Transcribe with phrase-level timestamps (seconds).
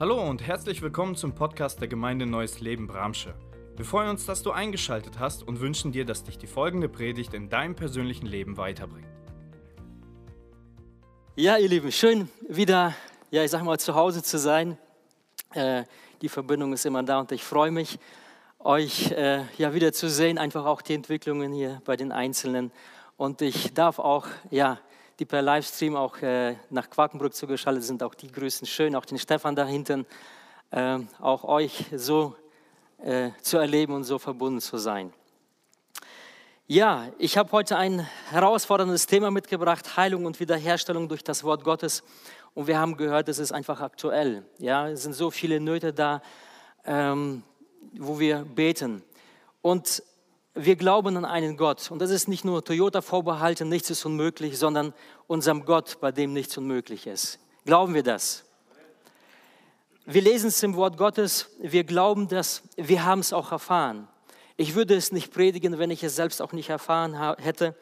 [0.00, 3.32] Hallo und herzlich willkommen zum Podcast der Gemeinde Neues Leben Bramsche.
[3.76, 7.32] Wir freuen uns, dass du eingeschaltet hast und wünschen dir, dass dich die folgende Predigt
[7.32, 9.06] in deinem persönlichen Leben weiterbringt.
[11.36, 12.96] Ja, ihr Lieben, schön wieder,
[13.30, 14.78] ja, ich sag mal, zu Hause zu sein.
[15.52, 15.84] Äh,
[16.22, 18.00] die Verbindung ist immer da und ich freue mich,
[18.58, 22.72] euch äh, ja wieder zu sehen, einfach auch die Entwicklungen hier bei den Einzelnen.
[23.16, 24.80] Und ich darf auch, ja,
[25.18, 29.18] die per Livestream auch äh, nach Quakenbrück zugeschaltet sind, auch die grüßen schön, auch den
[29.18, 30.06] Stefan da hinten,
[30.70, 32.34] äh, auch euch so
[32.98, 35.12] äh, zu erleben und so verbunden zu sein.
[36.66, 42.02] Ja, ich habe heute ein herausforderndes Thema mitgebracht, Heilung und Wiederherstellung durch das Wort Gottes.
[42.54, 44.46] Und wir haben gehört, es ist einfach aktuell.
[44.58, 46.22] Ja, es sind so viele Nöte da,
[46.86, 47.42] ähm,
[47.98, 49.02] wo wir beten.
[49.60, 50.02] Und
[50.54, 51.90] wir glauben an einen Gott.
[51.90, 54.94] Und das ist nicht nur Toyota vorbehalten, nichts ist unmöglich, sondern
[55.26, 57.40] unserem Gott, bei dem nichts unmöglich ist.
[57.64, 58.44] Glauben wir das?
[60.06, 64.06] Wir lesen es im Wort Gottes, wir glauben das, wir haben es auch erfahren.
[64.56, 67.74] Ich würde es nicht predigen, wenn ich es selbst auch nicht erfahren hätte.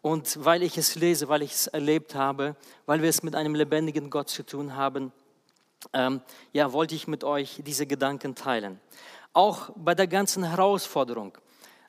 [0.00, 3.54] Und weil ich es lese, weil ich es erlebt habe, weil wir es mit einem
[3.54, 5.12] lebendigen Gott zu tun haben,
[5.92, 6.22] ähm,
[6.52, 8.80] ja, wollte ich mit euch diese Gedanken teilen.
[9.32, 11.36] Auch bei der ganzen Herausforderung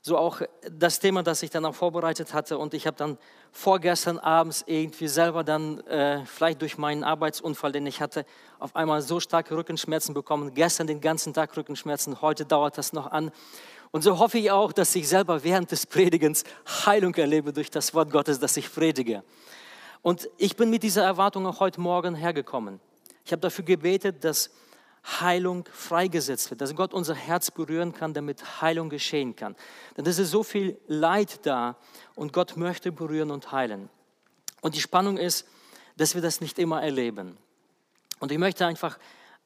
[0.02, 2.58] so auch das Thema, das ich dann auch vorbereitet hatte.
[2.58, 3.18] Und ich habe dann
[3.52, 8.26] vorgestern abends irgendwie selber dann, äh, vielleicht durch meinen Arbeitsunfall, den ich hatte,
[8.60, 10.54] auf einmal so starke Rückenschmerzen bekommen.
[10.54, 13.32] Gestern den ganzen Tag Rückenschmerzen, heute dauert das noch an.
[13.92, 16.44] Und so hoffe ich auch, dass ich selber während des Predigens
[16.86, 19.24] Heilung erlebe durch das Wort Gottes, das ich predige.
[20.02, 22.80] Und ich bin mit dieser Erwartung auch heute Morgen hergekommen.
[23.26, 24.52] Ich habe dafür gebetet, dass
[25.22, 29.56] Heilung freigesetzt wird, dass Gott unser Herz berühren kann, damit Heilung geschehen kann.
[29.98, 31.78] Denn es ist so viel Leid da
[32.16, 33.90] und Gott möchte berühren und heilen.
[34.62, 35.48] Und die Spannung ist,
[35.98, 37.38] dass wir das nicht immer erleben.
[38.20, 39.00] Und ich möchte einfach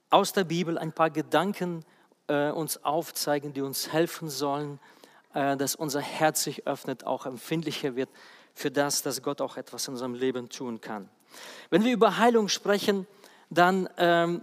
[0.09, 1.85] aus der Bibel ein paar Gedanken
[2.27, 4.79] äh, uns aufzeigen, die uns helfen sollen,
[5.33, 8.09] äh, dass unser Herz sich öffnet, auch empfindlicher wird
[8.53, 11.09] für das, dass Gott auch etwas in unserem Leben tun kann.
[11.69, 13.07] Wenn wir über Heilung sprechen,
[13.49, 14.41] dann ähm,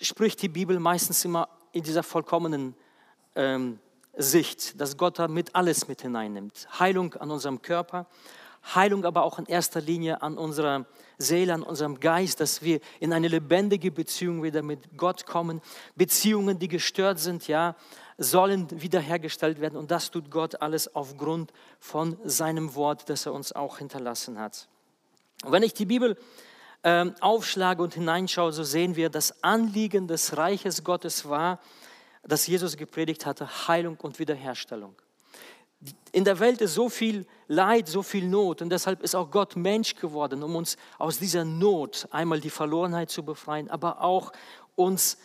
[0.00, 2.74] spricht die Bibel meistens immer in dieser vollkommenen
[3.34, 3.78] ähm,
[4.16, 6.68] Sicht, dass Gott damit alles mit hineinnimmt.
[6.78, 8.06] Heilung an unserem Körper,
[8.74, 10.84] Heilung aber auch in erster Linie an unserer
[11.16, 15.62] Seele, an unserem Geist, dass wir in eine lebendige Beziehung wieder mit Gott kommen.
[15.96, 17.74] Beziehungen, die gestört sind, ja,
[18.18, 19.78] sollen wiederhergestellt werden.
[19.78, 24.68] Und das tut Gott alles aufgrund von seinem Wort, das er uns auch hinterlassen hat.
[25.42, 26.18] Und wenn ich die Bibel
[26.82, 31.60] ähm, aufschlage und hineinschaue, so sehen wir, das Anliegen des Reiches Gottes war,
[32.22, 34.94] dass Jesus gepredigt hatte, Heilung und Wiederherstellung.
[36.12, 39.56] In der Welt ist so viel Leid, so viel Not und deshalb ist auch Gott
[39.56, 44.32] Mensch geworden, um uns aus dieser Not einmal die Verlorenheit zu befreien, aber auch
[44.76, 45.16] uns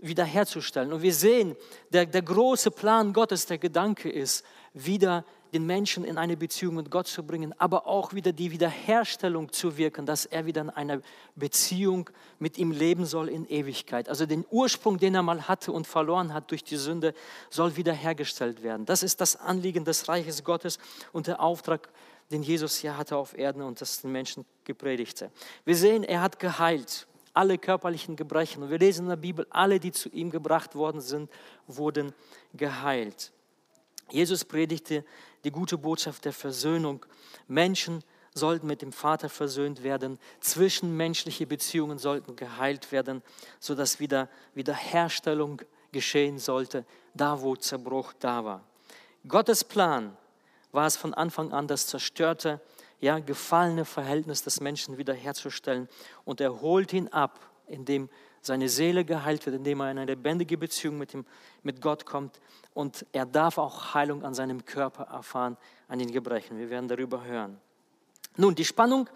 [0.00, 0.92] wiederherzustellen.
[0.92, 1.56] Und wir sehen,
[1.90, 4.44] der, der große Plan Gottes, der Gedanke ist,
[4.74, 9.52] wieder den Menschen in eine Beziehung mit Gott zu bringen, aber auch wieder die Wiederherstellung
[9.52, 11.00] zu wirken, dass er wieder in einer
[11.36, 12.08] Beziehung
[12.38, 14.08] mit ihm leben soll in Ewigkeit.
[14.08, 17.14] Also den Ursprung, den er mal hatte und verloren hat durch die Sünde,
[17.50, 18.86] soll wiederhergestellt werden.
[18.86, 20.78] Das ist das Anliegen des Reiches Gottes
[21.12, 21.90] und der Auftrag,
[22.30, 25.30] den Jesus ja hatte auf Erden und das den Menschen gepredigte.
[25.66, 28.62] Wir sehen, er hat geheilt alle körperlichen Gebrechen.
[28.62, 31.30] Und wir lesen in der Bibel, alle, die zu ihm gebracht worden sind,
[31.66, 32.12] wurden
[32.54, 33.32] geheilt.
[34.10, 35.04] Jesus predigte
[35.44, 37.04] die gute Botschaft der Versöhnung.
[37.48, 38.02] Menschen
[38.34, 43.22] sollten mit dem Vater versöhnt werden, zwischenmenschliche Beziehungen sollten geheilt werden,
[43.60, 45.60] sodass wieder Wiederherstellung
[45.92, 48.64] geschehen sollte, da wo Zerbruch da war.
[49.28, 50.16] Gottes Plan
[50.72, 52.60] war es von Anfang an, das zerstörte,
[53.00, 55.88] ja, gefallene Verhältnis des Menschen wiederherzustellen
[56.24, 58.08] und er holt ihn ab, indem
[58.42, 61.24] seine Seele geheilt wird, indem er in eine lebendige Beziehung mit, ihm,
[61.62, 62.40] mit Gott kommt
[62.74, 65.56] und er darf auch Heilung an seinem Körper erfahren,
[65.88, 66.58] an den Gebrechen.
[66.58, 67.58] Wir werden darüber hören.
[68.36, 69.08] Nun, die Spannung,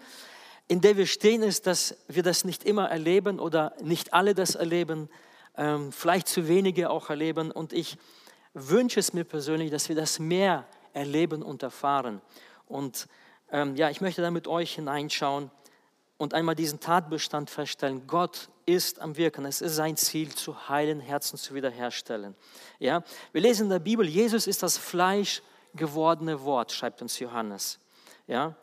[0.67, 4.55] in der wir stehen, ist, dass wir das nicht immer erleben oder nicht alle das
[4.55, 5.09] erleben,
[5.57, 7.51] ähm, vielleicht zu wenige auch erleben.
[7.51, 7.97] Und ich
[8.53, 12.21] wünsche es mir persönlich, dass wir das mehr erleben und erfahren.
[12.67, 13.07] Und
[13.51, 15.49] ähm, ja, ich möchte da mit euch hineinschauen
[16.17, 18.07] und einmal diesen Tatbestand feststellen.
[18.07, 19.45] Gott ist am Wirken.
[19.45, 22.35] Es ist sein Ziel, zu heilen, Herzen zu wiederherstellen.
[22.79, 23.03] Ja?
[23.31, 25.41] Wir lesen in der Bibel, Jesus ist das Fleisch
[25.75, 27.79] gewordene Wort, schreibt uns Johannes.
[28.27, 28.55] Ja?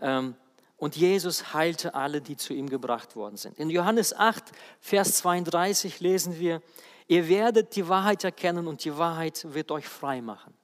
[0.00, 0.34] Ähm,
[0.76, 3.58] und Jesus heilte alle, die zu ihm gebracht worden sind.
[3.58, 4.44] In Johannes 8,
[4.80, 6.62] Vers 32 lesen wir,
[7.06, 10.54] ihr werdet die Wahrheit erkennen und die Wahrheit wird euch frei machen.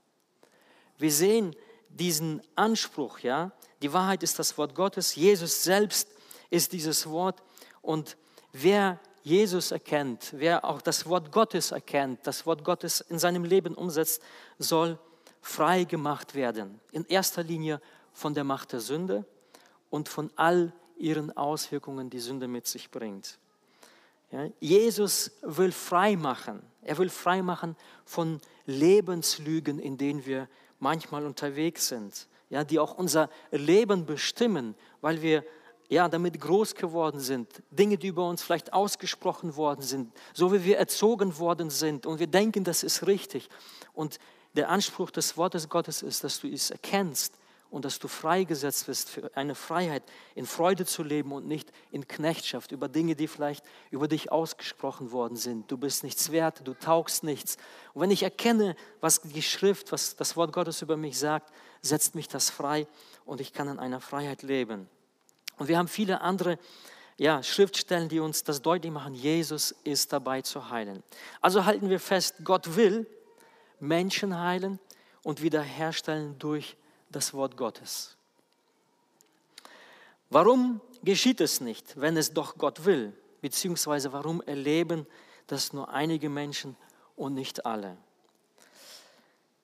[0.98, 1.54] Wir sehen
[1.96, 3.52] diesen Anspruch, ja,
[3.82, 6.08] die Wahrheit ist das Wort Gottes, Jesus selbst
[6.50, 7.42] ist dieses Wort
[7.82, 8.16] und
[8.52, 13.74] wer Jesus erkennt, wer auch das Wort Gottes erkennt, das Wort Gottes in seinem Leben
[13.74, 14.22] umsetzt,
[14.58, 14.98] soll
[15.40, 16.80] frei gemacht werden.
[16.92, 17.80] In erster Linie
[18.12, 19.24] von der Macht der Sünde
[19.90, 23.38] und von all ihren Auswirkungen, die Sünde mit sich bringt.
[24.30, 26.62] Ja, Jesus will frei machen.
[26.82, 30.48] Er will frei machen von Lebenslügen, in denen wir
[30.86, 35.42] manchmal unterwegs sind, ja, die auch unser Leben bestimmen, weil wir
[35.88, 40.62] ja, damit groß geworden sind, Dinge, die über uns vielleicht ausgesprochen worden sind, so wie
[40.62, 42.06] wir erzogen worden sind.
[42.06, 43.48] Und wir denken, das ist richtig.
[43.94, 44.20] Und
[44.54, 47.34] der Anspruch des Wortes Gottes ist, dass du es erkennst
[47.70, 50.02] und dass du freigesetzt wirst für eine Freiheit,
[50.34, 55.12] in Freude zu leben und nicht in Knechtschaft über Dinge, die vielleicht über dich ausgesprochen
[55.12, 55.70] worden sind.
[55.70, 57.56] Du bist nichts wert, du taugst nichts.
[57.92, 61.52] Und wenn ich erkenne, was die Schrift, was das Wort Gottes über mich sagt,
[61.82, 62.86] setzt mich das frei
[63.24, 64.88] und ich kann in einer Freiheit leben.
[65.58, 66.58] Und wir haben viele andere
[67.18, 71.02] ja, Schriftstellen, die uns das deutlich machen, Jesus ist dabei zu heilen.
[71.40, 73.06] Also halten wir fest, Gott will
[73.80, 74.78] Menschen heilen
[75.22, 76.76] und wiederherstellen durch
[77.16, 78.14] das Wort Gottes.
[80.28, 83.14] Warum geschieht es nicht, wenn es doch Gott will?
[83.40, 85.06] Beziehungsweise warum erleben
[85.46, 86.76] das nur einige Menschen
[87.16, 87.96] und nicht alle?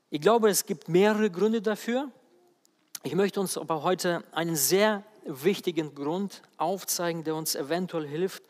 [0.09, 2.11] Ich glaube, es gibt mehrere Gründe dafür.
[3.03, 8.45] Ich möchte uns aber heute einen sehr wichtigen Grund aufzeigen, der uns eventuell hilft,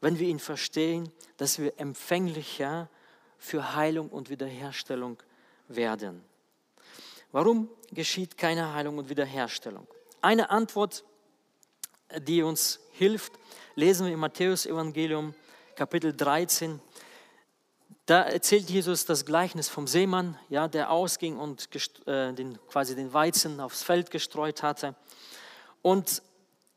[0.00, 2.88] wenn wir ihn verstehen, dass wir empfänglicher
[3.36, 5.18] für Heilung und Wiederherstellung
[5.68, 6.24] werden.
[7.30, 9.86] Warum geschieht keine Heilung und Wiederherstellung?
[10.22, 11.04] Eine Antwort,
[12.20, 13.32] die uns hilft,
[13.74, 15.34] lesen wir im Matthäus-Evangelium,
[15.76, 16.80] Kapitel 13.
[18.06, 21.68] Da erzählt Jesus das Gleichnis vom Seemann, ja, der ausging und
[22.06, 24.94] äh, den, quasi den Weizen aufs Feld gestreut hatte.
[25.82, 26.22] Und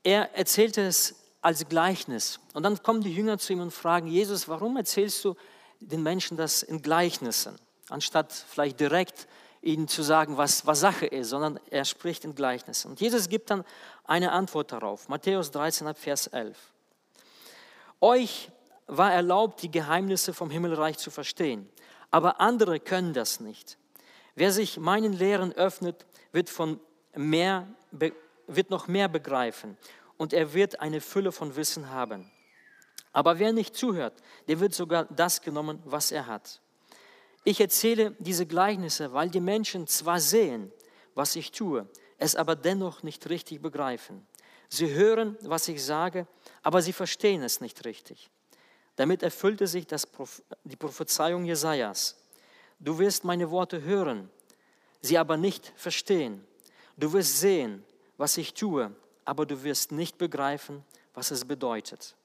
[0.03, 2.41] er erzählte es als Gleichnis.
[2.53, 5.35] Und dann kommen die Jünger zu ihm und fragen, Jesus, warum erzählst du
[5.79, 7.57] den Menschen das in Gleichnissen,
[7.89, 9.27] anstatt vielleicht direkt
[9.61, 12.91] ihnen zu sagen, was, was Sache ist, sondern er spricht in Gleichnissen.
[12.91, 13.63] Und Jesus gibt dann
[14.03, 15.07] eine Antwort darauf.
[15.07, 16.57] Matthäus 13, Vers 11.
[17.99, 18.49] Euch
[18.87, 21.69] war erlaubt, die Geheimnisse vom Himmelreich zu verstehen,
[22.09, 23.77] aber andere können das nicht.
[24.35, 26.79] Wer sich meinen Lehren öffnet, wird, von
[27.15, 27.67] mehr,
[28.47, 29.77] wird noch mehr begreifen
[30.17, 32.31] und er wird eine Fülle von Wissen haben.
[33.13, 34.13] Aber wer nicht zuhört,
[34.47, 36.60] der wird sogar das genommen, was er hat.
[37.43, 40.71] Ich erzähle diese Gleichnisse, weil die Menschen zwar sehen,
[41.15, 44.25] was ich tue, es aber dennoch nicht richtig begreifen.
[44.69, 46.27] Sie hören, was ich sage,
[46.61, 48.29] aber sie verstehen es nicht richtig.
[48.95, 50.07] Damit erfüllte sich das,
[50.63, 52.17] die Prophezeiung Jesajas.
[52.79, 54.29] Du wirst meine Worte hören,
[55.01, 56.45] sie aber nicht verstehen.
[56.95, 57.83] Du wirst sehen,
[58.17, 58.95] was ich tue,
[59.25, 60.83] aber du wirst nicht begreifen,
[61.13, 62.15] was es bedeutet.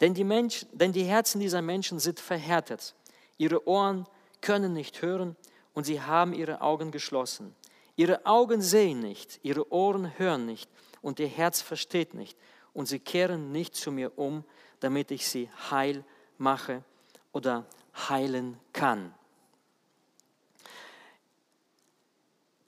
[0.00, 2.94] Denn die, Mensch, denn die Herzen dieser Menschen sind verhärtet,
[3.38, 4.06] ihre Ohren
[4.44, 5.36] können nicht hören
[5.72, 7.56] und sie haben ihre Augen geschlossen.
[7.96, 10.70] Ihre Augen sehen nicht, ihre Ohren hören nicht
[11.00, 12.36] und ihr Herz versteht nicht
[12.74, 14.44] und sie kehren nicht zu mir um,
[14.80, 16.04] damit ich sie heil
[16.36, 16.84] mache
[17.32, 17.64] oder
[18.08, 19.14] heilen kann.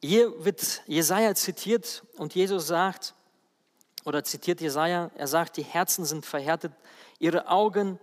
[0.00, 3.14] Hier wird Jesaja zitiert und Jesus sagt,
[4.06, 6.72] oder zitiert Jesaja, er sagt, die Herzen sind verhärtet,
[7.18, 7.98] ihre Augen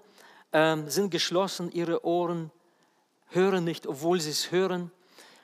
[0.51, 2.51] äh, sind geschlossen, ihre Ohren
[3.35, 4.91] hören nicht, obwohl sie es hören.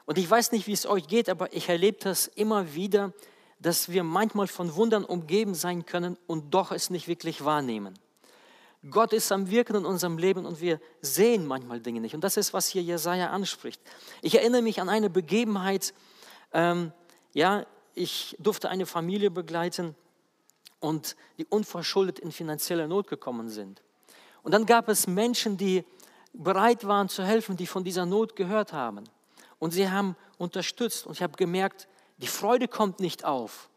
[0.06, 3.14] Und ich weiß nicht, wie es euch geht, aber ich erlebe das immer wieder,
[3.60, 7.98] dass wir manchmal von Wundern umgeben sein können und doch es nicht wirklich wahrnehmen.
[8.90, 12.16] Gott ist am Wirken in unserem Leben und wir sehen manchmal Dinge nicht.
[12.16, 13.82] Und das ist, was hier Jesaja anspricht.
[14.22, 15.94] Ich erinnere mich an eine Begebenheit.
[16.54, 16.94] Ähm,
[17.34, 19.96] ja, ich durfte eine Familie begleiten
[20.80, 23.82] und die unverschuldet in finanzielle Not gekommen sind.
[24.44, 25.84] Und dann gab es Menschen, die
[26.34, 29.04] bereit waren zu helfen, die von dieser Not gehört haben.
[29.60, 33.70] Und sie haben unterstützt und ich habe gemerkt, die Freude kommt nicht auf,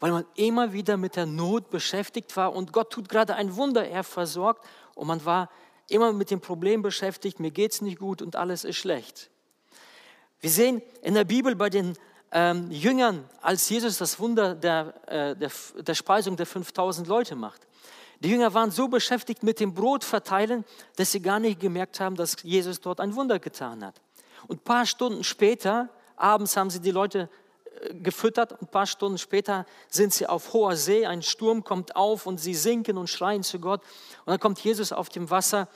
[0.00, 3.86] weil man immer wieder mit der Not beschäftigt war und Gott tut gerade ein Wunder,
[3.86, 5.50] er versorgt und man war
[5.88, 9.30] immer mit dem Problem beschäftigt, mir geht es nicht gut und alles ist schlecht.
[10.40, 11.96] Wir sehen in der Bibel bei den
[12.32, 17.66] ähm, Jüngern, als Jesus das Wunder der, äh, der, der Speisung der 5000 Leute macht.
[18.24, 20.64] Die Jünger waren so beschäftigt mit dem Brot verteilen,
[20.96, 24.00] dass sie gar nicht gemerkt haben, dass Jesus dort ein Wunder getan hat.
[24.48, 27.28] Und ein paar Stunden später, abends haben sie die Leute
[27.82, 31.96] äh, gefüttert und ein paar Stunden später sind sie auf hoher See, ein Sturm kommt
[31.96, 33.82] auf und sie sinken und schreien zu Gott.
[34.24, 35.68] Und dann kommt Jesus auf dem Wasser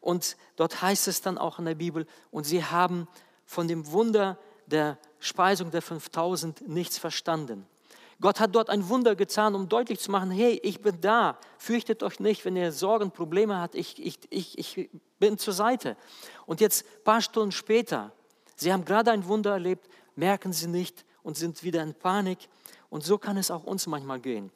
[0.00, 3.08] und dort heißt es dann auch in der Bibel, und sie haben
[3.46, 7.66] von dem Wunder der Speisung der 5000 nichts verstanden.
[8.20, 12.02] Gott hat dort ein Wunder getan, um deutlich zu machen, hey, ich bin da, fürchtet
[12.02, 15.96] euch nicht, wenn ihr Sorgen, Probleme habt, ich, ich, ich, ich bin zur Seite.
[16.46, 18.12] Und jetzt, ein paar Stunden später,
[18.56, 22.38] sie haben gerade ein Wunder erlebt, merken sie nicht und sind wieder in Panik.
[22.88, 24.50] Und so kann es auch uns manchmal gehen.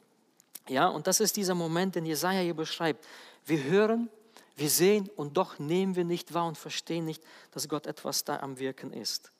[0.68, 3.06] Ja, und das ist dieser Moment, den Jesaja hier beschreibt.
[3.44, 4.08] Wir hören,
[4.56, 8.40] wir sehen und doch nehmen wir nicht wahr und verstehen nicht, dass Gott etwas da
[8.40, 9.32] am Wirken ist.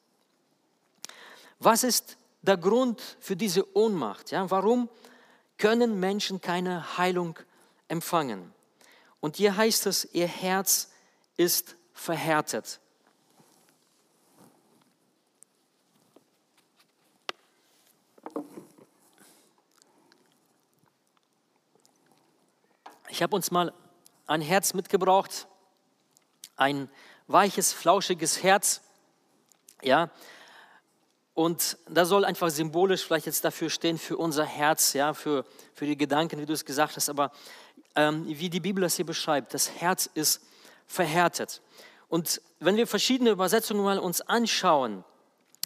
[1.58, 4.30] Was ist der Grund für diese Ohnmacht?
[4.30, 4.88] Ja, warum
[5.58, 7.38] können Menschen keine Heilung
[7.88, 8.52] empfangen?
[9.20, 10.90] Und hier heißt es, ihr Herz
[11.36, 12.80] ist verhärtet.
[23.08, 23.74] Ich habe uns mal
[24.26, 25.46] ein Herz mitgebracht,
[26.56, 26.88] ein
[27.26, 28.80] weiches, flauschiges Herz.
[29.82, 30.10] Ja,
[31.40, 35.86] und da soll einfach symbolisch vielleicht jetzt dafür stehen, für unser Herz, ja, für, für
[35.86, 37.08] die Gedanken, wie du es gesagt hast.
[37.08, 37.32] Aber
[37.96, 40.42] ähm, wie die Bibel das hier beschreibt, das Herz ist
[40.86, 41.62] verhärtet.
[42.08, 45.02] Und wenn wir verschiedene Übersetzungen mal uns anschauen,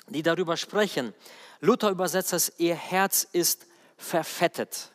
[0.07, 1.12] die darüber sprechen,
[1.59, 3.66] Luther übersetzt das, ihr Herz ist
[3.97, 4.93] verfettet.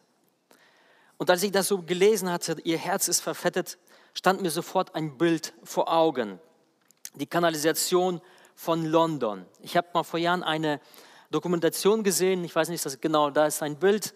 [1.17, 3.77] Und als ich das so gelesen hatte, ihr Herz ist verfettet,
[4.13, 6.39] stand mir sofort ein Bild vor Augen.
[7.15, 8.21] Die Kanalisation
[8.59, 9.45] von London.
[9.61, 10.81] Ich habe mal vor Jahren eine
[11.31, 14.13] Dokumentation gesehen, ich weiß nicht, das genau, da ist ein Bild.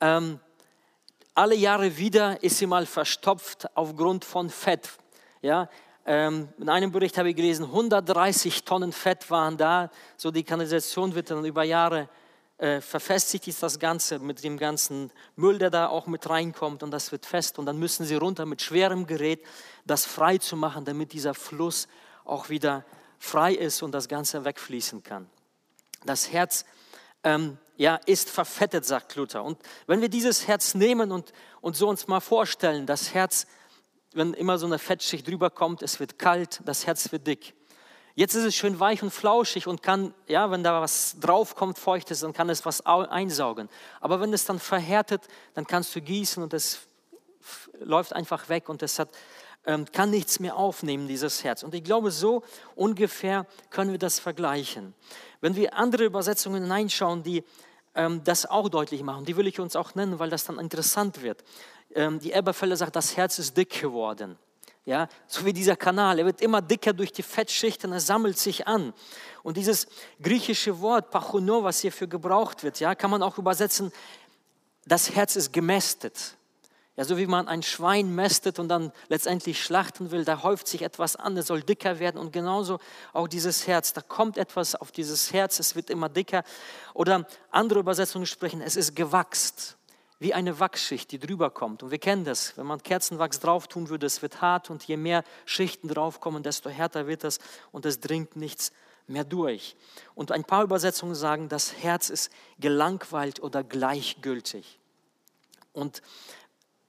[0.00, 0.40] Ähm,
[1.32, 4.90] alle Jahre wieder ist sie mal verstopft aufgrund von Fett.
[5.42, 5.68] Ja,
[6.06, 9.92] ähm, in einem Bericht habe ich gelesen, 130 Tonnen Fett waren da.
[10.16, 12.08] So die Kanalisation wird dann über Jahre
[12.58, 16.90] äh, verfestigt ist das Ganze mit dem ganzen Müll, der da auch mit reinkommt und
[16.90, 19.44] das wird fest und dann müssen sie runter mit schwerem Gerät
[19.86, 21.86] das frei zu machen, damit dieser Fluss
[22.24, 22.84] auch wieder
[23.24, 25.28] frei ist und das Ganze wegfließen kann.
[26.04, 26.64] Das Herz
[27.22, 29.42] ähm, ja, ist verfettet, sagt Luther.
[29.42, 33.46] Und wenn wir dieses Herz nehmen und, und so uns mal vorstellen, das Herz,
[34.12, 37.54] wenn immer so eine Fettschicht drüber kommt, es wird kalt, das Herz wird dick.
[38.14, 42.12] Jetzt ist es schön weich und flauschig und kann, ja, wenn da was draufkommt, feucht
[42.12, 43.68] ist, dann kann es was einsaugen.
[44.00, 45.22] Aber wenn es dann verhärtet,
[45.54, 46.86] dann kannst du gießen und es
[47.80, 49.08] läuft einfach weg und es hat
[49.92, 51.62] kann nichts mehr aufnehmen, dieses Herz.
[51.62, 52.42] Und ich glaube, so
[52.74, 54.94] ungefähr können wir das vergleichen.
[55.40, 57.44] Wenn wir andere Übersetzungen hineinschauen, die
[57.94, 61.22] ähm, das auch deutlich machen, die will ich uns auch nennen, weil das dann interessant
[61.22, 61.44] wird.
[61.94, 64.38] Ähm, die Elberfälle sagt, das Herz ist dick geworden.
[64.86, 68.66] Ja, so wie dieser Kanal, er wird immer dicker durch die Fettschichten, er sammelt sich
[68.66, 68.92] an.
[69.42, 69.86] Und dieses
[70.20, 73.92] griechische Wort Pachono, was hierfür gebraucht wird, ja, kann man auch übersetzen,
[74.84, 76.36] das Herz ist gemästet.
[76.96, 80.82] Ja, so wie man ein Schwein mästet und dann letztendlich schlachten will, da häuft sich
[80.82, 82.78] etwas an, es soll dicker werden und genauso
[83.12, 86.44] auch dieses Herz, da kommt etwas auf dieses Herz, es wird immer dicker.
[86.92, 89.76] Oder andere Übersetzungen sprechen, es ist gewachst,
[90.20, 91.82] wie eine Wachsschicht, die drüber kommt.
[91.82, 94.96] Und wir kennen das, wenn man Kerzenwachs drauf tun würde, es wird hart und je
[94.96, 97.40] mehr Schichten draufkommen, desto härter wird das
[97.72, 98.72] und es dringt nichts
[99.08, 99.76] mehr durch.
[100.14, 104.78] Und ein paar Übersetzungen sagen, das Herz ist gelangweilt oder gleichgültig.
[105.72, 106.02] Und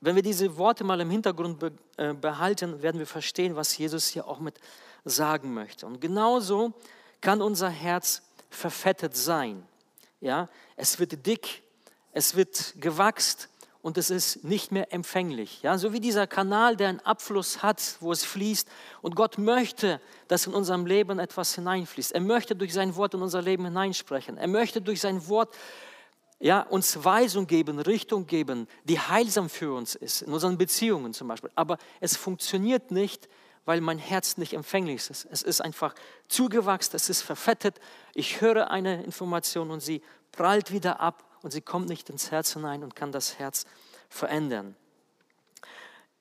[0.02, 1.64] wenn wir diese Worte mal im Hintergrund
[1.98, 4.60] äh, behalten, werden wir verstehen, was Jesus hier auch mit
[5.04, 5.86] sagen möchte.
[5.86, 6.74] Und genauso
[7.22, 9.64] kann unser Herz verfettet sein.
[10.22, 11.64] Ja, es wird dick,
[12.12, 13.50] es wird gewachst
[13.82, 15.62] und es ist nicht mehr empfänglich.
[15.62, 18.68] Ja, so wie dieser Kanal, der einen Abfluss hat, wo es fließt.
[19.04, 22.14] Und Gott möchte, dass in unserem Leben etwas hineinfließt.
[22.14, 24.38] Er möchte durch sein Wort in unser Leben hineinsprechen.
[24.38, 25.56] Er möchte durch sein Wort
[26.39, 31.27] ja, uns Weisung geben, Richtung geben, die heilsam für uns ist, in unseren Beziehungen zum
[31.27, 31.51] Beispiel.
[31.56, 33.30] Aber es funktioniert nicht,
[33.65, 35.27] weil mein Herz nicht empfänglich ist.
[35.32, 35.96] Es ist einfach
[36.27, 37.80] zugewachsen, es ist verfettet.
[38.13, 40.01] Ich höre eine Information und sie
[40.32, 43.65] prallt wieder ab und sie kommt nicht ins Herz hinein und kann das Herz
[44.10, 44.75] verändern.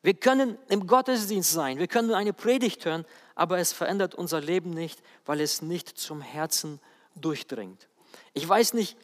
[0.03, 4.71] Wir können im Gottesdienst sein, wir können eine Predigt hören, aber es verändert unser Leben
[4.71, 6.79] nicht, weil es nicht zum Herzen
[7.15, 7.89] durchdringt.
[8.35, 8.99] Ich weiß nicht,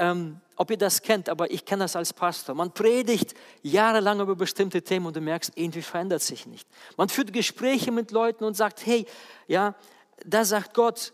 [0.00, 2.54] ähm, ob ihr das kennt, aber ich kenne das als Pastor.
[2.54, 6.66] Man predigt jahrelang über bestimmte Themen und du merkst, irgendwie verändert sich nicht.
[6.96, 9.06] Man führt Gespräche mit Leuten und sagt, hey,
[9.46, 9.74] ja,
[10.24, 11.12] da sagt Gott,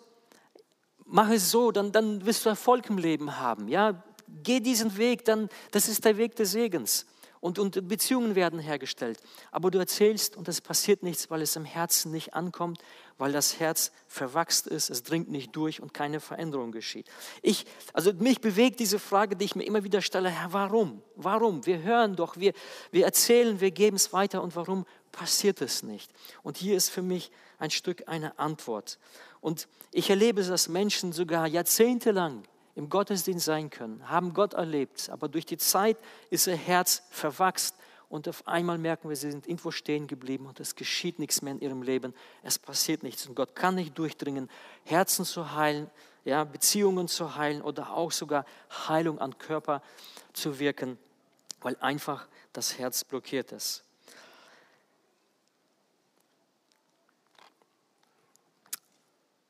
[1.05, 3.67] mach es so, dann, dann wirst du Erfolg im Leben haben.
[3.69, 4.05] Ja,
[4.43, 7.07] geh diesen Weg, dann, das ist der Weg des Segens.
[7.41, 9.19] Und, und Beziehungen werden hergestellt.
[9.51, 12.79] Aber du erzählst und es passiert nichts, weil es im Herzen nicht ankommt
[13.19, 17.09] weil das Herz verwachst ist, es dringt nicht durch und keine Veränderung geschieht.
[17.43, 21.03] Ich, also mich bewegt diese Frage, die ich mir immer wieder stelle, Herr, warum?
[21.15, 21.65] Warum?
[21.65, 22.53] Wir hören doch, wir,
[22.91, 26.11] wir erzählen, wir geben es weiter und warum passiert es nicht?
[26.43, 28.99] Und hier ist für mich ein Stück eine Antwort.
[29.41, 32.43] Und ich erlebe, dass Menschen sogar jahrzehntelang
[32.75, 35.97] im Gottesdienst sein können, haben Gott erlebt, aber durch die Zeit
[36.29, 37.75] ist ihr Herz verwachsen
[38.09, 41.53] und auf einmal merken wir, sie sind irgendwo stehen geblieben und es geschieht nichts mehr
[41.53, 42.15] in ihrem Leben.
[42.43, 44.49] Es passiert nichts und Gott kann nicht durchdringen,
[44.85, 45.91] Herzen zu heilen,
[46.25, 48.45] ja, Beziehungen zu heilen oder auch sogar
[48.89, 49.83] Heilung an Körper
[50.33, 50.99] zu wirken,
[51.61, 53.83] weil einfach das Herz blockiert ist.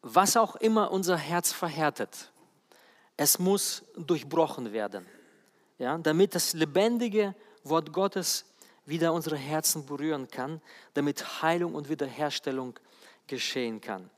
[0.02, 2.30] Was auch immer unser Herz verhärtet,
[3.16, 5.04] es muss durchbrochen werden,
[5.78, 7.34] ja, damit das lebendige
[7.68, 8.44] Wort Gottes
[8.84, 10.60] wieder unsere Herzen berühren kann,
[10.94, 12.78] damit Heilung und Wiederherstellung
[13.26, 14.10] geschehen kann.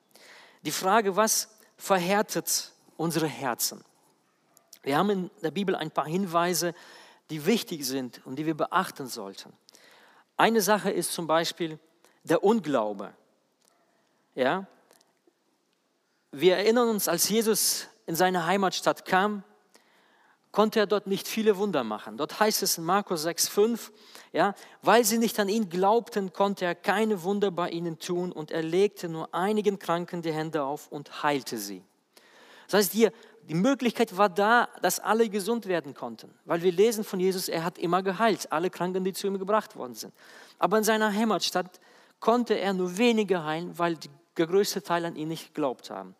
[0.62, 3.82] Die Frage, was verhärtet unsere Herzen?
[4.82, 6.74] Wir haben in der Bibel ein paar Hinweise,
[7.30, 9.52] die wichtig sind und die wir beachten sollten.
[10.36, 11.78] Eine Sache ist zum Beispiel
[12.24, 13.12] der Unglaube.
[14.34, 14.66] Ja,
[16.30, 19.42] wir erinnern uns, als Jesus in seine Heimatstadt kam,
[20.52, 22.16] konnte er dort nicht viele Wunder machen.
[22.16, 23.90] Dort heißt es in Markus 6,5,
[24.32, 28.50] ja, weil sie nicht an ihn glaubten, konnte er keine Wunder bei ihnen tun und
[28.50, 31.82] er legte nur einigen Kranken die Hände auf und heilte sie.
[32.66, 33.12] Das heißt, hier,
[33.42, 37.64] die Möglichkeit war da, dass alle gesund werden konnten, weil wir lesen von Jesus, er
[37.64, 40.12] hat immer geheilt, alle Kranken, die zu ihm gebracht worden sind.
[40.58, 41.80] Aber in seiner Heimatstadt
[42.20, 43.96] konnte er nur wenige heilen, weil
[44.36, 46.14] der größte Teil an ihn nicht geglaubt haben.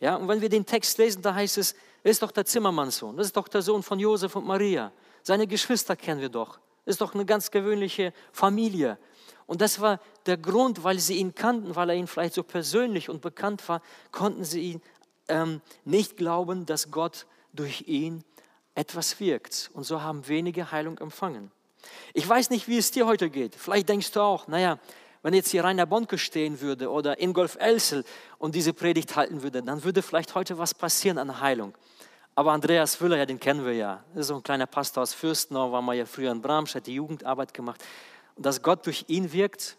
[0.00, 1.74] Ja, und wenn wir den Text lesen, da heißt es,
[2.10, 4.92] ist doch der Zimmermannssohn, das ist doch der Sohn von Josef und Maria.
[5.22, 6.58] Seine Geschwister kennen wir doch.
[6.84, 8.98] Ist doch eine ganz gewöhnliche Familie.
[9.46, 13.08] Und das war der Grund, weil sie ihn kannten, weil er ihnen vielleicht so persönlich
[13.08, 13.80] und bekannt war,
[14.10, 14.82] konnten sie ihn
[15.28, 18.22] ähm, nicht glauben, dass Gott durch ihn
[18.74, 19.70] etwas wirkt.
[19.72, 21.50] Und so haben wenige Heilung empfangen.
[22.12, 23.54] Ich weiß nicht, wie es dir heute geht.
[23.54, 24.78] Vielleicht denkst du auch, naja,
[25.22, 28.04] wenn jetzt hier Rainer Bonke stehen würde oder Ingolf Elsel
[28.38, 31.74] und diese Predigt halten würde, dann würde vielleicht heute was passieren an Heilung.
[32.34, 34.02] Aber Andreas Wüller, ja, den kennen wir ja.
[34.14, 36.94] Ist so ein kleiner Pastor aus Fürstenau, war mal ja früher in Bramsch, hat die
[36.94, 37.82] Jugendarbeit gemacht.
[38.34, 39.76] Und dass Gott durch ihn wirkt.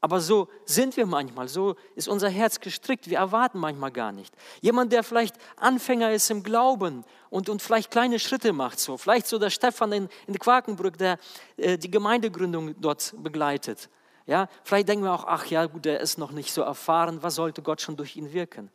[0.00, 3.10] Aber so sind wir manchmal, so ist unser Herz gestrickt.
[3.10, 4.32] Wir erwarten manchmal gar nicht.
[4.60, 8.96] Jemand, der vielleicht Anfänger ist im Glauben und, und vielleicht kleine Schritte macht, so.
[8.96, 11.18] Vielleicht so der Stefan in, in Quakenbrück, der
[11.56, 13.90] äh, die Gemeindegründung dort begleitet.
[14.26, 17.34] Ja, vielleicht denken wir auch, ach ja, gut, der ist noch nicht so erfahren, was
[17.34, 18.70] sollte Gott schon durch ihn wirken?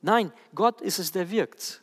[0.00, 1.81] Nein, Gott ist es, der wirkt.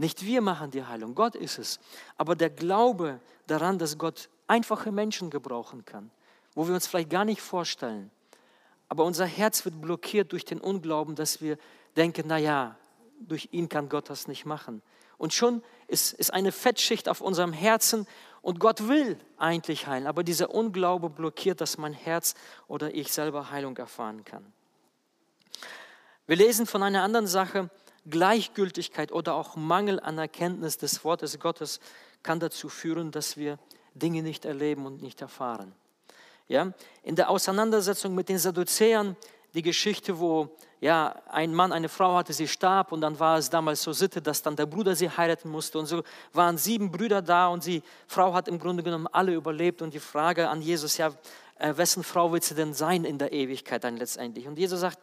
[0.00, 1.78] Nicht wir machen die Heilung, Gott ist es.
[2.16, 6.10] Aber der Glaube daran, dass Gott einfache Menschen gebrauchen kann,
[6.54, 8.10] wo wir uns vielleicht gar nicht vorstellen,
[8.88, 11.58] aber unser Herz wird blockiert durch den Unglauben, dass wir
[11.98, 12.76] denken, naja,
[13.18, 14.80] durch ihn kann Gott das nicht machen.
[15.18, 18.06] Und schon ist, ist eine Fettschicht auf unserem Herzen
[18.40, 22.34] und Gott will eigentlich heilen, aber dieser Unglaube blockiert, dass mein Herz
[22.68, 24.50] oder ich selber Heilung erfahren kann.
[26.26, 27.68] Wir lesen von einer anderen Sache,
[28.08, 31.80] Gleichgültigkeit oder auch Mangel an Erkenntnis des Wortes Gottes
[32.22, 33.58] kann dazu führen, dass wir
[33.94, 35.72] Dinge nicht erleben und nicht erfahren.
[36.48, 36.72] Ja?
[37.02, 39.16] In der Auseinandersetzung mit den Sadduzäern,
[39.54, 43.50] die Geschichte, wo ja, ein Mann eine Frau hatte, sie starb und dann war es
[43.50, 47.20] damals so Sitte, dass dann der Bruder sie heiraten musste und so waren sieben Brüder
[47.20, 50.96] da und die Frau hat im Grunde genommen alle überlebt und die Frage an Jesus,
[50.96, 51.12] ja,
[51.60, 54.46] äh, wessen Frau wird sie denn sein in der Ewigkeit dann letztendlich?
[54.46, 54.98] Und Jesus sagt,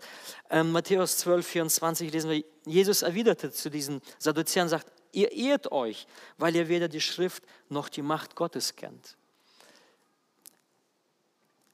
[0.50, 6.08] äh, Matthäus 12, 24 lesen wir, Jesus erwiderte zu diesen Sadduzäern, sagt, ihr irrt euch,
[6.38, 9.18] weil ihr weder die Schrift noch die Macht Gottes kennt.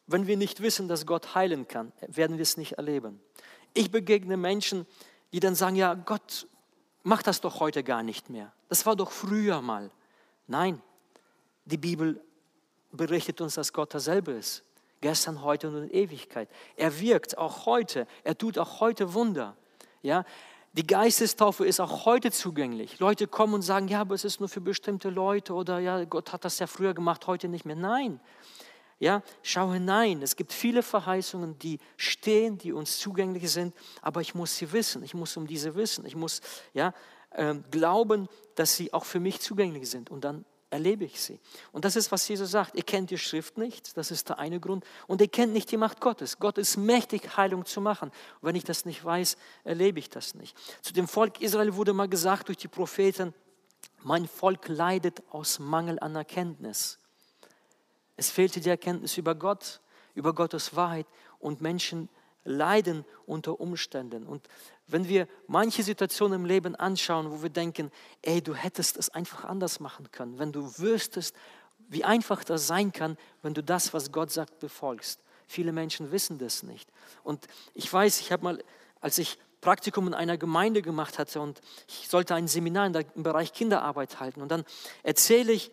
[0.06, 3.22] Wenn wir nicht wissen, dass Gott heilen kann, werden wir es nicht erleben.
[3.74, 4.86] Ich begegne Menschen,
[5.32, 6.48] die dann sagen, ja, Gott
[7.04, 8.54] macht das doch heute gar nicht mehr.
[8.69, 9.91] Das war doch früher mal.
[10.48, 10.82] Nein,
[11.65, 12.22] die Bibel
[12.91, 14.63] berichtet uns, dass Gott derselbe ist.
[15.04, 16.48] Gestern, heute und in Ewigkeit.
[16.78, 18.08] Er wirkt auch heute.
[18.24, 19.58] Er tut auch heute Wunder.
[20.02, 20.24] Ja,
[20.72, 23.00] die Geistestaufe ist auch heute zugänglich.
[23.00, 26.32] Leute kommen und sagen, ja, aber es ist nur für bestimmte Leute oder ja, Gott
[26.32, 27.76] hat das ja früher gemacht, heute nicht mehr.
[27.76, 28.22] Nein,
[28.98, 30.22] ja, schau hinein.
[30.22, 35.04] Es gibt viele Verheißungen, die stehen, die uns zugänglich sind, aber ich muss sie wissen.
[35.04, 36.06] Ich muss um diese wissen.
[36.06, 36.39] Ich muss
[36.74, 36.94] ja,
[37.32, 41.40] äh, glauben, dass sie auch für mich zugänglich sind und dann erlebe ich sie.
[41.72, 42.76] Und das ist, was Jesus sagt.
[42.76, 44.84] Ihr kennt die Schrift nicht, das ist der eine Grund.
[45.08, 46.40] Und ihr kennt nicht die Macht Gottes.
[46.40, 48.10] Gott ist mächtig, Heilung zu machen.
[48.10, 50.58] Und wenn ich das nicht weiß, erlebe ich das nicht.
[50.82, 53.34] Zu dem Volk Israel wurde mal gesagt durch die Propheten,
[54.02, 56.98] mein Volk leidet aus Mangel an Erkenntnis.
[58.18, 59.80] Es fehlte die Erkenntnis über Gott,
[60.16, 61.06] über Gottes Wahrheit
[61.40, 62.10] und Menschen
[62.43, 64.25] leiden unter Umständen.
[64.25, 64.47] Und
[64.88, 69.45] wenn wir manche Situationen im Leben anschauen, wo wir denken, ey, du hättest es einfach
[69.45, 71.36] anders machen können, wenn du wüsstest,
[71.89, 75.21] wie einfach das sein kann, wenn du das, was Gott sagt, befolgst.
[75.47, 76.89] Viele Menschen wissen das nicht.
[77.23, 78.63] Und ich weiß, ich habe mal,
[79.01, 83.53] als ich Praktikum in einer Gemeinde gemacht hatte und ich sollte ein Seminar im Bereich
[83.53, 84.41] Kinderarbeit halten.
[84.41, 84.65] Und dann
[85.03, 85.71] erzähle ich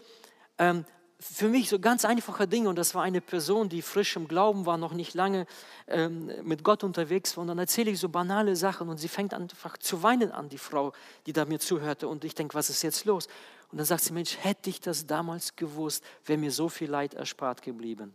[0.59, 0.85] ähm,
[1.21, 2.69] für mich so ganz einfache Dinge.
[2.69, 5.47] Und das war eine Person, die frisch im Glauben war, noch nicht lange
[5.87, 7.43] ähm, mit Gott unterwegs war.
[7.43, 10.59] Und dann erzähle ich so banale Sachen und sie fängt einfach zu weinen an, die
[10.59, 10.93] Frau,
[11.27, 12.09] die da mir zuhörte.
[12.09, 13.29] Und ich denke, was ist jetzt los?
[13.71, 17.15] Und dann sagt sie, Mensch, hätte ich das damals gewusst, wäre mir so viel Leid
[17.15, 18.15] erspart geblieben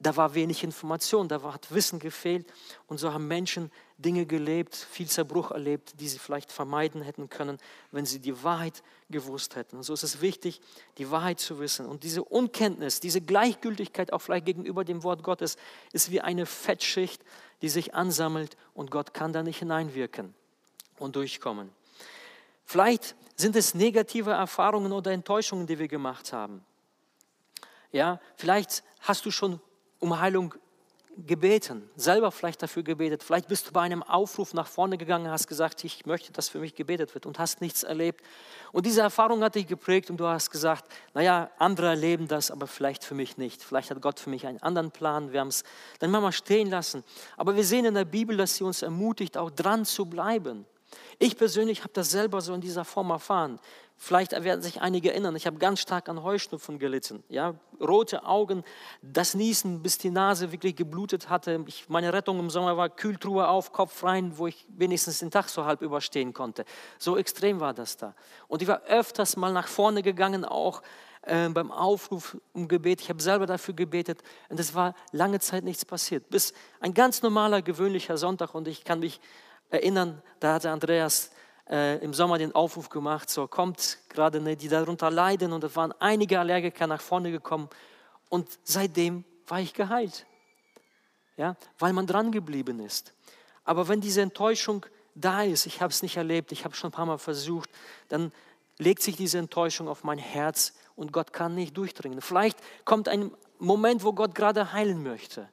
[0.00, 2.50] da war wenig Information, da hat Wissen gefehlt
[2.86, 7.58] und so haben Menschen Dinge gelebt, viel Zerbruch erlebt, die sie vielleicht vermeiden hätten können,
[7.92, 9.76] wenn sie die Wahrheit gewusst hätten.
[9.76, 10.62] Und so ist es wichtig,
[10.96, 11.84] die Wahrheit zu wissen.
[11.84, 15.58] Und diese Unkenntnis, diese Gleichgültigkeit auch vielleicht gegenüber dem Wort Gottes
[15.92, 17.22] ist wie eine Fettschicht,
[17.60, 20.34] die sich ansammelt und Gott kann da nicht hineinwirken
[20.98, 21.70] und durchkommen.
[22.64, 26.64] Vielleicht sind es negative Erfahrungen oder Enttäuschungen, die wir gemacht haben.
[27.92, 29.60] Ja, vielleicht hast du schon
[30.00, 30.54] um Heilung
[31.26, 33.22] gebeten, selber vielleicht dafür gebetet.
[33.22, 36.58] Vielleicht bist du bei einem Aufruf nach vorne gegangen, hast gesagt, ich möchte, dass für
[36.58, 38.24] mich gebetet wird und hast nichts erlebt.
[38.72, 42.66] Und diese Erfahrung hat dich geprägt und du hast gesagt, naja, andere erleben das, aber
[42.66, 43.62] vielleicht für mich nicht.
[43.62, 45.32] Vielleicht hat Gott für mich einen anderen Plan.
[45.32, 45.64] Wir haben es
[45.98, 47.04] dann mal stehen lassen.
[47.36, 50.64] Aber wir sehen in der Bibel, dass sie uns ermutigt, auch dran zu bleiben.
[51.18, 53.60] Ich persönlich habe das selber so in dieser Form erfahren.
[54.02, 57.22] Vielleicht werden sich einige erinnern, ich habe ganz stark an Heuschnupfen gelitten.
[57.28, 57.54] Ja?
[57.78, 58.64] Rote Augen,
[59.02, 61.62] das Niesen, bis die Nase wirklich geblutet hatte.
[61.66, 65.50] Ich, meine Rettung im Sommer war Kühltruhe auf, Kopf rein, wo ich wenigstens den Tag
[65.50, 66.64] so halb überstehen konnte.
[66.98, 68.14] So extrem war das da.
[68.48, 70.80] Und ich war öfters mal nach vorne gegangen, auch
[71.22, 73.02] äh, beim Aufruf um Gebet.
[73.02, 76.30] Ich habe selber dafür gebetet und es war lange Zeit nichts passiert.
[76.30, 79.20] Bis ein ganz normaler, gewöhnlicher Sonntag und ich kann mich
[79.70, 81.30] erinnern, da hatte Andreas
[81.68, 85.76] äh, im Sommer den Aufruf gemacht, so kommt gerade, ne, die darunter leiden und es
[85.76, 87.68] waren einige Allergiker nach vorne gekommen
[88.28, 90.26] und seitdem war ich geheilt,
[91.36, 93.14] ja, weil man dran geblieben ist.
[93.64, 96.92] Aber wenn diese Enttäuschung da ist, ich habe es nicht erlebt, ich habe schon ein
[96.92, 97.70] paar Mal versucht,
[98.08, 98.32] dann
[98.78, 102.20] legt sich diese Enttäuschung auf mein Herz und Gott kann nicht durchdringen.
[102.20, 105.48] Vielleicht kommt ein Moment, wo Gott gerade heilen möchte.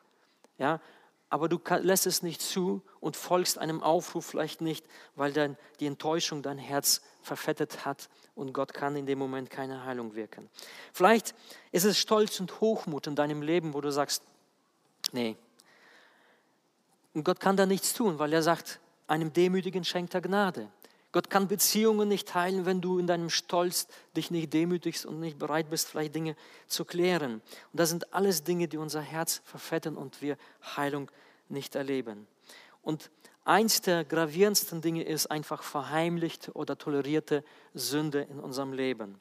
[0.57, 0.79] Ja,
[1.29, 4.85] aber du lässt es nicht zu und folgst einem Aufruf vielleicht nicht,
[5.15, 9.83] weil dann die Enttäuschung dein Herz verfettet hat und Gott kann in dem Moment keine
[9.83, 10.49] Heilung wirken.
[10.93, 11.35] Vielleicht
[11.71, 14.23] ist es Stolz und Hochmut in deinem Leben, wo du sagst,
[15.11, 15.35] nee.
[17.13, 20.69] Und Gott kann da nichts tun, weil er sagt, einem Demütigen schenkt er Gnade.
[21.17, 25.39] Gott kann Beziehungen nicht heilen, wenn du in deinem Stolz dich nicht demütigst und nicht
[25.39, 26.35] bereit bist, vielleicht Dinge
[26.67, 27.41] zu klären.
[27.71, 30.37] Und das sind alles Dinge, die unser Herz verfetten und wir
[30.75, 31.09] Heilung
[31.49, 32.27] nicht erleben.
[32.83, 33.09] Und
[33.45, 39.19] eins der gravierendsten Dinge ist einfach verheimlichte oder tolerierte Sünde in unserem Leben.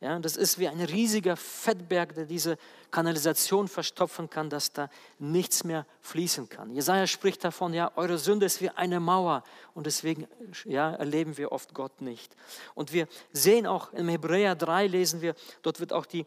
[0.00, 2.58] Ja, das ist wie ein riesiger Fettberg, der diese
[2.90, 6.70] Kanalisation verstopfen kann, dass da nichts mehr fließen kann.
[6.70, 10.26] Jesaja spricht davon, ja, eure Sünde ist wie eine Mauer und deswegen
[10.66, 12.36] ja, erleben wir oft Gott nicht.
[12.74, 16.26] Und wir sehen auch im Hebräer 3 lesen wir, dort wird auch die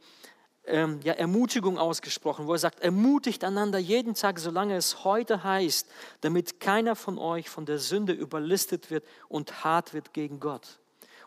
[0.66, 5.88] ähm, ja, Ermutigung ausgesprochen, wo er sagt, ermutigt einander jeden Tag, solange es heute heißt,
[6.22, 10.79] damit keiner von euch von der Sünde überlistet wird und hart wird gegen Gott.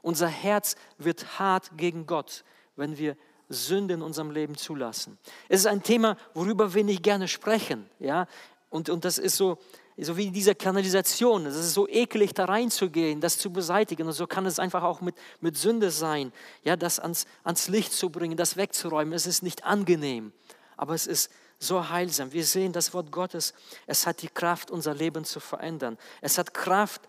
[0.03, 2.45] Unser Herz wird hart gegen Gott,
[2.77, 3.17] wenn wir
[3.49, 5.19] Sünde in unserem Leben zulassen.
[5.49, 7.89] Es ist ein Thema, worüber wir nicht gerne sprechen.
[7.99, 8.27] Ja?
[8.71, 9.59] Und, und das ist so,
[9.97, 11.47] so wie diese Kanalisation.
[11.47, 14.07] Es ist so eklig, da reinzugehen, das zu beseitigen.
[14.07, 16.33] Und so kann es einfach auch mit, mit Sünde sein,
[16.65, 19.13] ja, das ans, ans Licht zu bringen, das wegzuräumen.
[19.13, 20.33] Es ist nicht angenehm,
[20.77, 22.33] aber es ist so heilsam.
[22.33, 23.55] Wir sehen das Wort Gottes.
[23.87, 25.97] Es hat die Kraft, unser Leben zu verändern.
[26.21, 27.03] Es hat Kraft,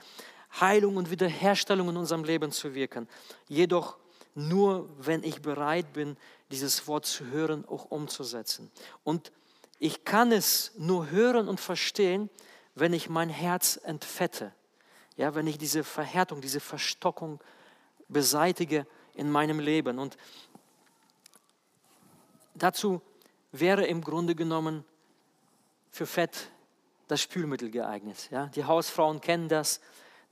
[0.59, 3.07] Heilung und Wiederherstellung in unserem Leben zu wirken.
[3.47, 3.97] Jedoch
[4.35, 6.17] nur, wenn ich bereit bin,
[6.51, 8.71] dieses Wort zu hören, auch umzusetzen.
[9.03, 9.31] Und
[9.79, 12.29] ich kann es nur hören und verstehen,
[12.75, 14.53] wenn ich mein Herz entfette.
[15.17, 17.39] Ja, wenn ich diese Verhärtung, diese Verstockung
[18.07, 19.99] beseitige in meinem Leben.
[19.99, 20.17] Und
[22.55, 23.01] dazu
[23.51, 24.83] wäre im Grunde genommen
[25.91, 26.49] für Fett
[27.07, 28.29] das Spülmittel geeignet.
[28.31, 29.81] Ja, die Hausfrauen kennen das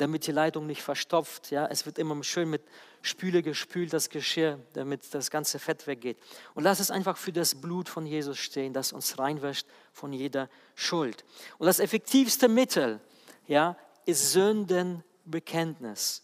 [0.02, 1.52] damit die Leitung nicht verstopft.
[1.52, 2.64] Ja, es wird immer schön mit
[3.04, 6.18] Spüle gespült, das Geschirr, damit das ganze Fett weggeht.
[6.56, 10.50] Und lass es einfach für das Blut von Jesus stehen, das uns reinwäscht von jeder
[10.74, 11.24] Schuld.
[11.60, 13.00] Und das effektivste Mittel
[13.48, 16.24] ja, ist Sündenbekenntnis.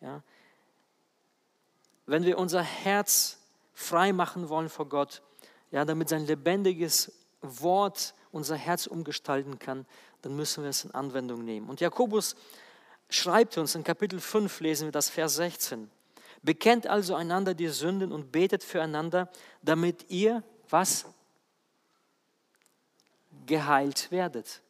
[0.00, 0.22] Ja.
[2.06, 3.38] Wenn wir unser Herz
[3.74, 5.20] frei machen wollen vor Gott,
[5.70, 9.84] ja, damit sein lebendiges Wort unser Herz umgestalten kann,
[10.22, 11.68] dann müssen wir es in Anwendung nehmen.
[11.68, 12.36] Und Jakobus
[13.14, 15.90] schreibt uns in Kapitel 5, lesen wir das Vers 16.
[16.42, 19.30] Bekennt also einander die Sünden und betet füreinander,
[19.62, 21.06] damit ihr was?
[23.46, 24.60] Geheilt werdet.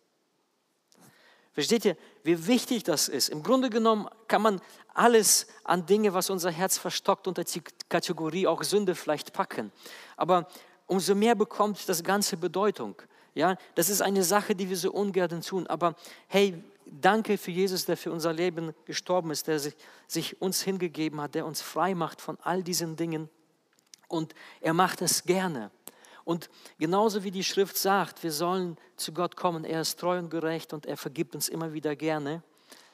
[1.52, 3.28] Versteht ihr, wie wichtig das ist?
[3.28, 4.60] Im Grunde genommen kann man
[4.94, 9.70] alles an Dinge, was unser Herz verstockt, unter die Kategorie auch Sünde vielleicht packen.
[10.16, 10.48] Aber
[10.86, 13.00] umso mehr bekommt das Ganze Bedeutung.
[13.34, 15.66] Ja, das ist eine Sache, die wir so ungern tun.
[15.66, 15.94] Aber
[16.28, 19.74] hey, danke für Jesus, der für unser Leben gestorben ist, der sich,
[20.06, 23.28] sich uns hingegeben hat, der uns frei macht von all diesen Dingen.
[24.08, 25.70] Und er macht es gerne.
[26.24, 30.30] Und genauso wie die Schrift sagt, wir sollen zu Gott kommen, er ist treu und
[30.30, 32.42] gerecht und er vergibt uns immer wieder gerne,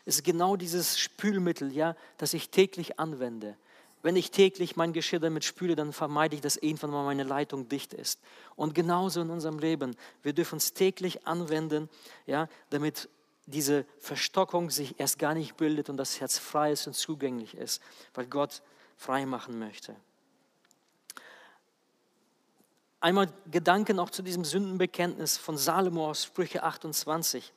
[0.04, 3.56] ist genau dieses Spülmittel, ja, das ich täglich anwende.
[4.02, 7.68] Wenn ich täglich mein Geschirr damit spüle, dann vermeide ich, dass irgendwann mal meine Leitung
[7.68, 8.20] dicht ist.
[8.54, 9.96] Und genauso in unserem Leben.
[10.22, 11.88] Wir dürfen es täglich anwenden,
[12.26, 13.08] ja, damit
[13.48, 17.82] diese Verstockung sich erst gar nicht bildet und das Herz frei ist und zugänglich ist,
[18.14, 18.62] weil Gott
[18.96, 19.96] frei machen möchte.
[23.00, 27.52] Einmal Gedanken auch zu diesem Sündenbekenntnis von Salomo aus Sprüche 28.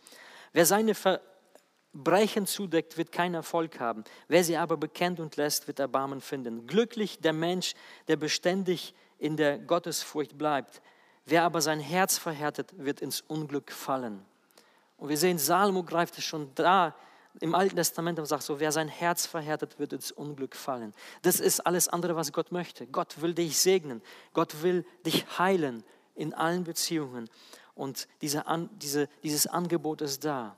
[0.53, 4.03] Wer seine Verbrechen zudeckt, wird keinen Erfolg haben.
[4.27, 6.67] Wer sie aber bekennt und lässt, wird Erbarmen finden.
[6.67, 7.73] Glücklich der Mensch,
[8.07, 10.81] der beständig in der Gottesfurcht bleibt.
[11.25, 14.25] Wer aber sein Herz verhärtet, wird ins Unglück fallen.
[15.01, 16.95] Und wir sehen, Salomo greift es schon da
[17.39, 20.93] im Alten Testament und sagt so, wer sein Herz verhärtet, wird ins Unglück fallen.
[21.23, 22.85] Das ist alles andere, was Gott möchte.
[22.85, 24.03] Gott will dich segnen.
[24.33, 25.83] Gott will dich heilen
[26.13, 27.31] in allen Beziehungen.
[27.73, 30.55] Und diese, diese, dieses Angebot ist da.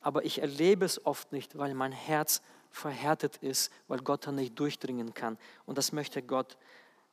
[0.00, 4.58] Aber ich erlebe es oft nicht, weil mein Herz verhärtet ist, weil Gott da nicht
[4.58, 5.38] durchdringen kann.
[5.66, 6.56] Und das möchte Gott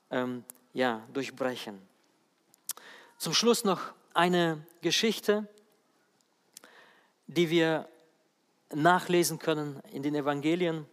[0.10, 1.80] ähm, ja, durchbrechen.
[3.20, 5.48] Zum Schluss noch eine Geschichte,
[7.32, 7.88] die wir
[8.74, 10.86] nachlesen können in den Evangelien.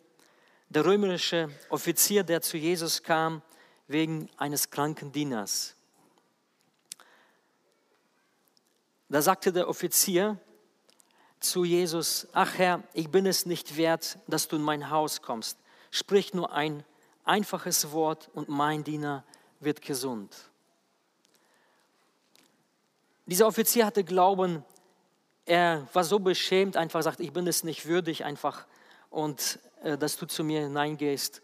[0.68, 3.42] Der römische Offizier, der zu Jesus kam
[3.88, 5.74] wegen eines kranken Dieners.
[9.08, 10.38] Da sagte der Offizier
[11.40, 15.58] zu Jesus, ach Herr, ich bin es nicht wert, dass du in mein Haus kommst.
[15.90, 16.84] Sprich nur ein
[17.24, 19.24] einfaches Wort und mein Diener
[19.58, 20.36] wird gesund.
[23.26, 24.64] Dieser Offizier hatte Glauben
[25.48, 28.66] er war so beschämt, einfach sagt, ich bin es nicht würdig, einfach,
[29.10, 31.40] und äh, dass du zu mir hineingehst.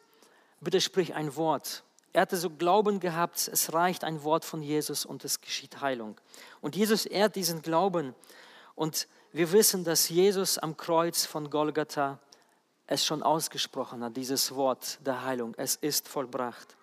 [0.60, 1.82] Bitte sprich ein Wort.
[2.12, 6.20] Er hatte so Glauben gehabt, es reicht ein Wort von Jesus und es geschieht Heilung.
[6.60, 8.14] Und Jesus ehrt diesen Glauben.
[8.74, 12.18] Und wir wissen, dass Jesus am Kreuz von Golgatha
[12.86, 15.54] es schon ausgesprochen hat, dieses Wort der Heilung.
[15.56, 16.76] Es ist vollbracht.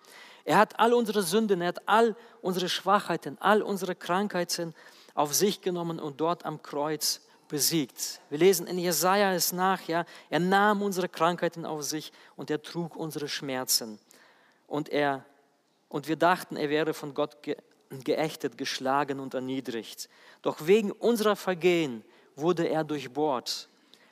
[0.44, 4.74] Er hat all unsere Sünden, er hat all unsere Schwachheiten, all unsere Krankheiten
[5.14, 8.20] auf sich genommen und dort am Kreuz besiegt.
[8.30, 12.62] Wir lesen in Jesaja es nach, ja, er nahm unsere Krankheiten auf sich und er
[12.62, 13.98] trug unsere Schmerzen.
[14.66, 15.24] Und er
[15.92, 17.56] und wir dachten, er wäre von Gott ge
[18.04, 20.08] geächtet, geschlagen und erniedrigt.
[20.40, 22.02] Doch wegen unserer Vergehen
[22.36, 23.68] wurde er durchbohrt,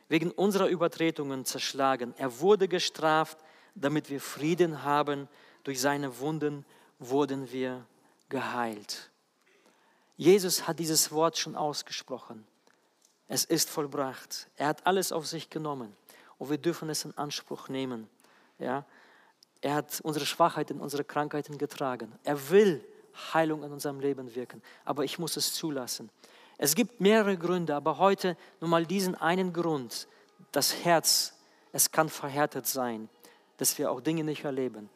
[0.08, 2.12] wegen unserer Übertretungen zerschlagen.
[2.18, 3.38] Er wurde gestraft,
[3.74, 5.28] damit wir Frieden haben.
[5.64, 6.66] Durch seine Wunden
[6.98, 7.86] wurden wir
[8.28, 9.09] geheilt.
[10.20, 12.44] Jesus hat dieses Wort schon ausgesprochen.
[13.26, 14.48] Es ist vollbracht.
[14.56, 15.96] Er hat alles auf sich genommen
[16.36, 18.06] und wir dürfen es in Anspruch nehmen.
[18.58, 18.84] Ja?
[19.62, 22.12] Er hat unsere Schwachheiten, unsere Krankheiten getragen.
[22.22, 22.84] Er will
[23.32, 26.10] Heilung in unserem Leben wirken, aber ich muss es zulassen.
[26.58, 30.06] Es gibt mehrere Gründe, aber heute nur mal diesen einen Grund.
[30.52, 31.32] Das Herz,
[31.72, 33.08] es kann verhärtet sein,
[33.56, 34.90] dass wir auch Dinge nicht erleben.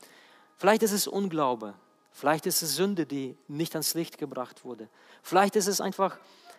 [0.59, 1.73] Vielleicht ist es Unglaube,
[2.15, 4.89] Vielleicht ist es Sünde, die nicht ans Licht gebracht wurde.
[5.23, 6.17] Vielleicht ist es einfach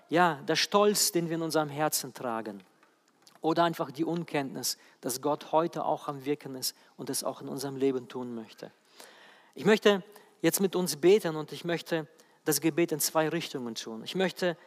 [0.09, 2.61] ja, der Stolz, den wir in unserem Herzen tragen.
[3.39, 7.47] Oder einfach die Unkenntnis, dass Gott heute auch am Wirken ist und es auch in
[7.47, 8.69] unserem Leben tun möchte.
[9.53, 10.03] Ich möchte
[10.41, 12.05] jetzt mit uns beten und ich möchte
[12.43, 14.03] das Gebet in zwei Richtungen tun.
[14.03, 14.57] Ich möchte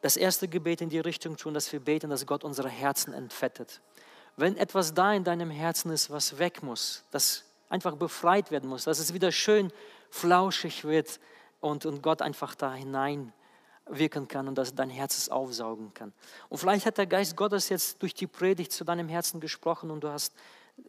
[0.00, 3.82] das erste Gebet in die Richtung tun, dass wir beten, dass Gott unsere Herzen entfettet.
[4.36, 8.84] Wenn etwas da in deinem Herzen ist, was weg muss, das einfach befreit werden muss,
[8.84, 9.72] dass es wieder schön
[10.16, 11.20] flauschig wird
[11.60, 13.32] und, und Gott einfach da hinein
[13.86, 16.12] wirken kann und dass dein Herz es aufsaugen kann.
[16.48, 20.02] Und vielleicht hat der Geist Gottes jetzt durch die Predigt zu deinem Herzen gesprochen und
[20.02, 20.34] du hast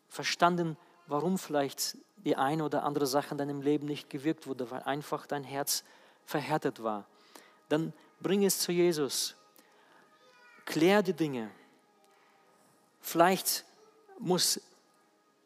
[0.10, 4.82] verstanden, warum vielleicht die eine oder andere Sache in deinem Leben nicht gewirkt wurde, weil
[4.84, 5.84] einfach dein Herz
[6.26, 7.06] verhärtet war.
[7.70, 9.36] Dann bring es zu Jesus.
[10.66, 11.52] Klär die Dinge.
[13.00, 13.63] Vielleicht
[14.20, 14.60] muss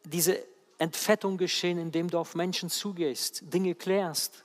[0.04, 0.51] diese
[0.82, 4.44] Entfettung geschehen, indem du auf Menschen zugehst, Dinge klärst,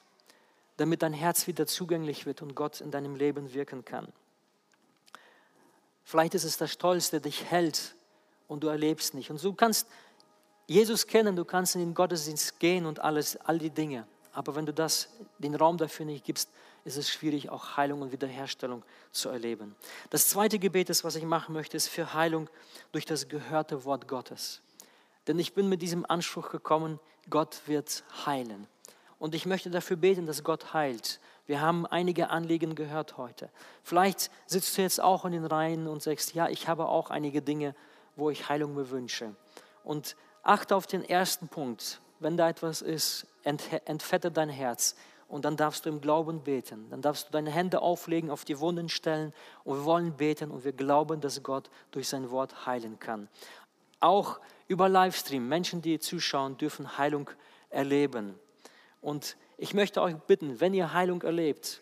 [0.77, 4.07] damit dein Herz wieder zugänglich wird und Gott in deinem Leben wirken kann.
[6.03, 7.95] Vielleicht ist es der Stolz, der dich hält
[8.47, 9.31] und du erlebst nicht.
[9.31, 9.87] Und du kannst
[10.67, 14.05] Jesus kennen, du kannst in den Gottesdienst gehen und alles, all die Dinge.
[14.31, 16.49] Aber wenn du das, den Raum dafür nicht gibst,
[16.85, 19.75] ist es schwierig, auch Heilung und Wiederherstellung zu erleben.
[20.11, 22.47] Das zweite Gebet ist, was ich machen möchte, ist für Heilung
[22.91, 24.61] durch das gehörte Wort Gottes.
[25.27, 28.67] Denn ich bin mit diesem Anspruch gekommen, Gott wird heilen.
[29.19, 31.19] Und ich möchte dafür beten, dass Gott heilt.
[31.47, 33.49] Wir haben einige Anliegen gehört heute.
[33.83, 37.41] Vielleicht sitzt du jetzt auch in den Reihen und sagst, ja, ich habe auch einige
[37.41, 37.75] Dinge,
[38.15, 39.35] wo ich Heilung mir wünsche.
[39.83, 42.01] Und achte auf den ersten Punkt.
[42.19, 44.95] Wenn da etwas ist, entfette dein Herz
[45.27, 46.89] und dann darfst du im Glauben beten.
[46.89, 50.63] Dann darfst du deine Hände auflegen, auf die Wunden stellen und wir wollen beten und
[50.63, 53.29] wir glauben, dass Gott durch sein Wort heilen kann.
[53.99, 57.29] Auch über Livestream, Menschen, die zuschauen, dürfen Heilung
[57.69, 58.35] erleben.
[59.01, 61.81] Und ich möchte euch bitten, wenn ihr Heilung erlebt,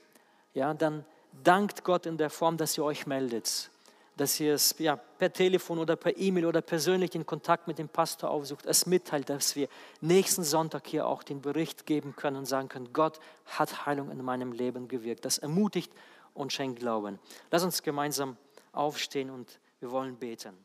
[0.54, 1.06] ja, dann
[1.44, 3.70] dankt Gott in der Form, dass ihr euch meldet
[4.18, 7.90] dass ihr es ja, per Telefon oder per E-Mail oder persönlich den Kontakt mit dem
[7.90, 9.68] Pastor aufsucht, es mitteilt, dass wir
[10.02, 14.24] nächsten Sonntag hier auch den Bericht geben können und sagen können, Gott hat Heilung in
[14.24, 15.26] meinem Leben gewirkt.
[15.26, 15.92] Das ermutigt
[16.34, 17.20] und schenkt Glauben.
[17.52, 18.38] Lass uns gemeinsam
[18.72, 20.65] aufstehen und wir wollen beten.